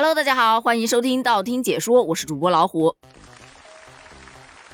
[0.00, 2.94] Hello，大家好，欢迎收听道听解说，我是主播老虎。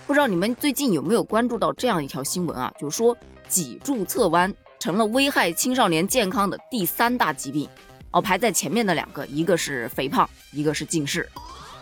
[0.07, 2.71] 不知道你们最近有没有关注到这样一条新闻啊？
[2.79, 3.17] 就是说
[3.49, 7.67] 脊柱侧弯成了危害青少年健康的第三大疾病。
[8.11, 11.27] 哦，排在前面的两个，一个是肥胖，一个是近视。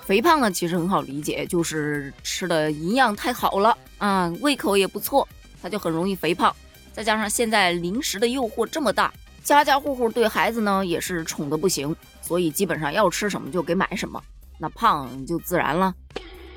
[0.07, 5.27] 肥胖呢，其实很好理解，就是吃的营养太好了啊，胃口也不错，
[5.61, 6.55] 他就很容易肥胖。
[6.93, 9.13] 再加上现在零食的诱惑这么大，
[9.43, 11.95] 家家户户对孩子呢也是宠的不行。
[12.21, 14.23] 所以基本上要吃什么就给买什么，
[14.59, 15.93] 那胖就自然了。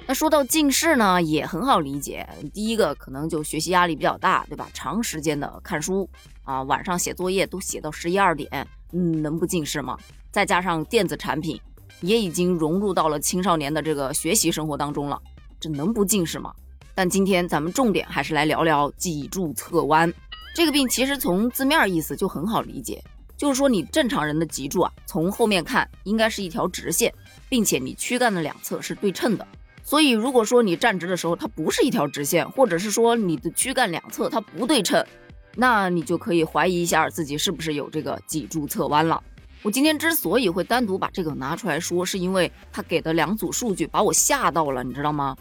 [0.07, 2.25] 那说到近视呢，也很好理解。
[2.53, 4.69] 第一个可能就学习压力比较大，对吧？
[4.73, 6.07] 长时间的看书
[6.43, 9.97] 啊，晚上写作业都写到十一二点，嗯，能不近视吗？
[10.31, 11.59] 再加上电子产品
[12.01, 15.19] 也已经融入到了青少年的这个学习生活当中了，
[15.59, 16.53] 这能不近视吗？
[16.93, 20.13] 但今天咱们重点还是来聊聊脊柱侧弯
[20.55, 20.87] 这个病。
[20.87, 23.03] 其实从字面意思就很好理解。
[23.37, 27.13] 就是说，你正常人的脊柱啊，从后面看应该是一条直线，
[27.49, 29.45] 并且你躯干的两侧是对称的。
[29.83, 35.05] 所以，如果说你站直的时候它不是一条直线，或者是说你的躯干两侧它不对称，
[35.53, 39.21] 那你就可以怀疑一下自己是不是有这个脊柱侧弯了。
[39.63, 45.35] 我今天之所以会单独把这个拿出来说，是因为他给的两组数据把我吓到了，你知道吗？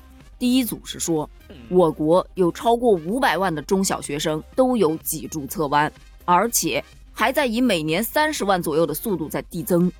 [0.45, 1.31] 第一组是说，
[1.71, 5.91] 我国有超过五百万的中小学生都有脊柱侧弯，
[6.27, 6.85] 而且。
[7.15, 9.91] 还在以每年三十万左右的速度在递增，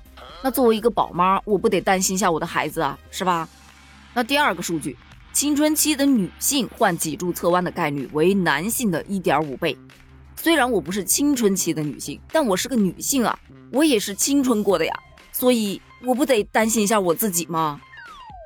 [0.43, 3.49] 那作为一个宝妈，我不得担心一下我的孩子啊，是吧？
[4.13, 4.95] 那第二个数据，
[5.33, 9.75] 青春期的女性患脊柱侧弯的概率为男性的一点五倍。
[10.35, 13.39] 虽然我不是青春期的女性，但我是个女性啊，
[13.71, 14.93] 我也是青春过的呀，
[15.31, 17.81] 所以我不得担心一下我自己吗？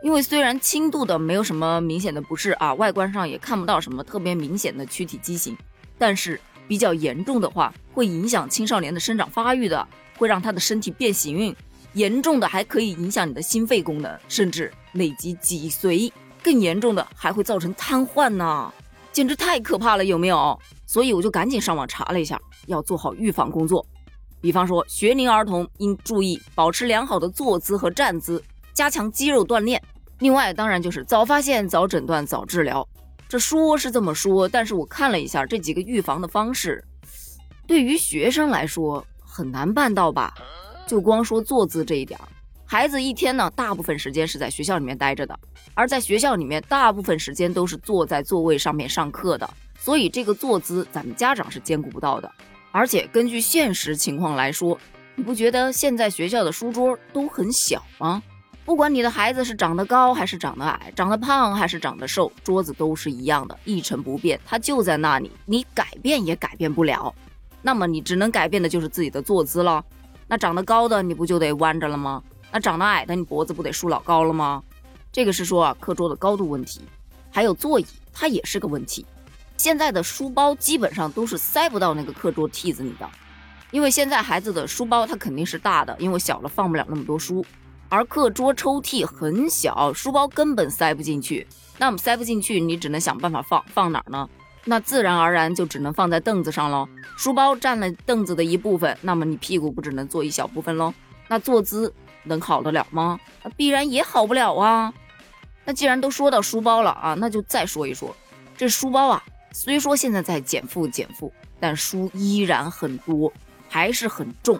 [0.03, 5.57] 因为虽然轻度的没有什么明显的不适啊，外观上也看不到什么特别明显的躯体畸形，
[5.97, 6.39] 但是。
[6.67, 9.87] 比较严重的话，会影响青少年的生长发育的，
[10.19, 11.55] 会让他的身体变形，
[11.93, 16.11] 严重的还可以影响你的心肺功能，甚至累及脊髓，
[16.43, 18.71] 更严重的还会造成瘫痪呢，
[19.11, 20.59] 简直太可怕了，有没有？
[20.85, 23.83] 所以我就赶紧上网查了一下，要做好预防工作。
[24.39, 28.43] 比方说，学龄儿童应注意保持良好的坐姿和站姿，
[28.79, 29.83] 加强肌肉锻炼。
[30.19, 32.87] 另外，当然就是早发现、早诊断、早治疗。
[33.27, 36.81] 这说是这么说，但是我看了一下这几个预防的方式，
[37.67, 40.33] 对于学生来说很难办到吧？
[40.87, 42.17] 就光说坐姿这一点，
[42.65, 45.37] 孩子一天呢，大部分时间是在学校里面待着的，
[45.73, 52.31] 而在学校里面，大部分时间都是坐在座位上面上课的，所以这个坐姿咱们家长是兼顾不到的。
[52.71, 54.79] 而且根据现实情况来说，
[55.15, 58.23] 你不觉得现在学校的书桌都很小吗？
[58.69, 67.11] 不管你的孩子是长得高还是长得矮，长得胖还是长得瘦，桌子都是一样的，一成不变，它就在那里，你改变也改变不了。
[67.63, 69.83] 那么你只能改变的就是自己的坐姿了。
[70.27, 72.21] 那长得高的你不就得弯着了吗？
[72.51, 74.61] 那长得矮的你脖子不得竖老高了吗？
[75.11, 76.81] 这个是说啊，课桌的高度问题，
[77.31, 79.03] 还有座椅，它也是个问题。
[79.57, 83.09] 现在的书包基本上都是塞不到那个课桌屉子里的，
[83.71, 87.43] 因为现在孩子的书包它肯定是大的，因为小了放不了那么多书。
[87.89, 91.45] 而课桌抽屉很小，书包根本塞不进去。
[91.79, 94.29] 那么塞不进去，你只能想办法放放哪儿呢？
[94.65, 96.87] 那自然而然就只能放在凳子上喽。
[97.17, 100.93] 书包占了凳子的一部分，那么你屁股不只能坐一小部分喽？
[101.27, 101.91] 那坐姿
[102.23, 103.19] 能好得了吗？
[103.43, 104.93] 那必然也好不了啊。
[105.65, 108.15] 那既然都说到书包了啊，那就再说一说
[108.55, 109.23] 这书包啊。
[109.51, 113.33] 虽说现在在减负减负，但书依然很多，
[113.67, 114.59] 还是很重。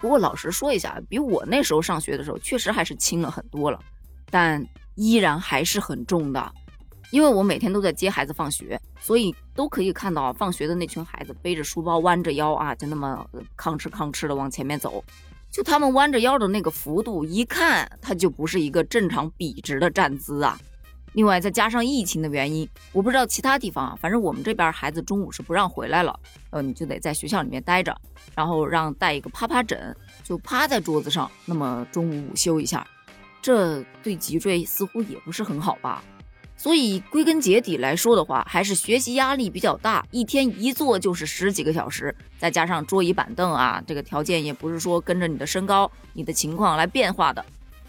[0.00, 3.78] 不过老实说一下，比我那时候上学的时候确实还是轻了很多了，
[4.30, 4.64] 但
[4.94, 6.52] 依然还是很重的。
[7.10, 13.26] 因为我每天都在接孩子放学，所以都可以看到放学的那群孩子背着书包弯着腰啊，就那么
[13.56, 15.02] 吭哧吭哧的往前面走。
[15.50, 20.60] 就他们弯着腰的那个幅度，一看他就不是一个正常笔直的站姿啊。
[21.12, 26.18] 另外再加上疫情的原因，我不知道其他地方啊，反正我们这边孩子中午是不让回来了，
[26.50, 27.96] 呃，你就得在学校里面待着，
[28.34, 32.86] 然后让带一个趴趴枕，就趴在桌子上，那么中午午休一下，
[33.42, 36.02] 这对脊椎似乎也不是很好吧？
[36.56, 47.44] 所以归根结底来说的话，还是学习压力比较大，一天一坐就是十几个小时，再加上桌椅板凳啊，这个条件也不是说跟着你的身高、你的情况来变化的。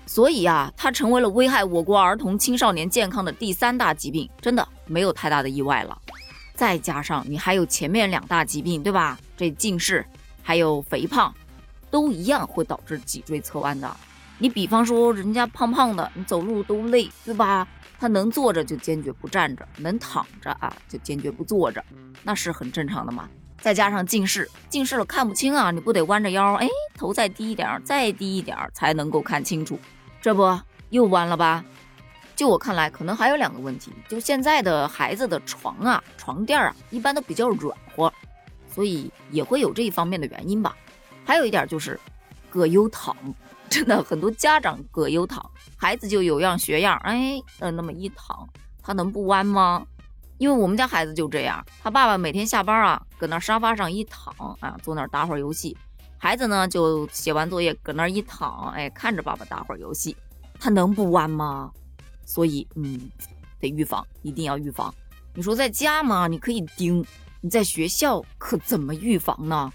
[0.09, 5.95] 所以啊，它成为了危害我国儿童青少年健康的第三大疾病，真的没有太大的意外了。
[6.55, 9.19] 再加上你还有前面两大疾病，对吧？
[9.37, 10.03] 这近视
[10.41, 11.31] 还有肥胖，
[11.91, 13.95] 都一样会导致脊椎侧弯的。
[14.39, 17.67] 你比方说人家胖胖的，你走路都累，对吧？
[17.99, 21.85] 他能坐着就坚决不站着，能躺着啊就坚决不坐着，
[22.23, 23.29] 那是很正常的嘛。
[23.61, 29.77] 再加上近视，近视了看不清啊，你不得弯着腰，哎，头再低一点，再低一点才能够看清楚，
[30.21, 31.63] 这不又弯了吧？
[32.35, 38.11] 就我看来，可能还有两个问题，就现在的孩子的床啊、床垫啊，一般都比较软和，
[38.73, 40.75] 所以也会有这一方面的原因吧。
[41.25, 41.99] 还有一点就是，
[42.49, 43.15] 葛优躺，
[43.69, 45.45] 真的很多家长葛优躺，
[45.75, 48.47] 孩子就有样学样，哎，呃，那么一躺，
[48.81, 49.85] 他能不弯吗？
[50.37, 55.77] 因为我们家孩子就这样，他爸爸每天下班啊，搁那沙发上一躺啊，坐那打会儿游戏，
[56.19, 60.15] 孩子呢就写完作业搁那儿一躺，哎，看着爸爸打会儿游戏，
[60.59, 61.71] 他能不弯吗？
[62.25, 63.09] 所以，嗯，
[63.59, 64.93] 得预防，一定要预防。
[65.33, 67.01] 你说在家嘛，你可以盯；
[67.41, 69.71] 你在学校可怎么预防呢？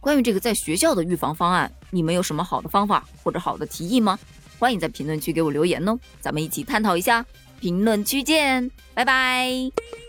[0.00, 4.18] 关于这个在学校的预防方案，你们有什么好的方法或者好的提议吗？
[4.58, 7.24] 欢迎在评论区给我留言哦，咱们一起探讨一下。
[7.60, 10.03] 评论区见，拜拜。